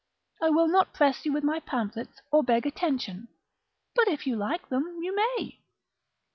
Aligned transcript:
I 0.41 0.49
will 0.49 0.67
not 0.67 0.95
press 0.95 1.27
you 1.27 1.31
with 1.31 1.43
my 1.43 1.59
pamphlets, 1.59 2.23
or 2.31 2.41
beg 2.43 2.65
attention, 2.65 3.27
but 3.93 4.07
if 4.07 4.25
you 4.25 4.35
like 4.35 4.67
them 4.69 4.97
you 5.03 5.15
may. 5.15 5.59